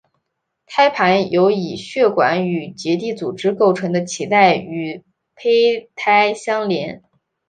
[0.65, 5.03] 胎盘由以血管与结缔组织构成的脐带与
[5.35, 7.03] 胚胎相连。